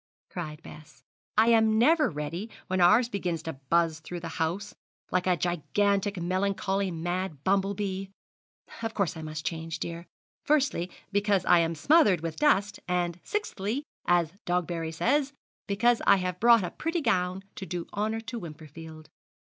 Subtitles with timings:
[0.31, 1.03] cried Bess.
[1.37, 4.73] 'I am never ready when ours begins to buzz through the house,
[5.11, 8.09] like a gigantic, melancholy mad bumble bee.
[8.81, 10.07] Of course I must change, dear;
[10.43, 15.33] firstly, because I am smothered with dust, and sixthly, as Dogberry says,
[15.67, 19.07] because I have brought a pretty gown to do honour to Wimperfield.'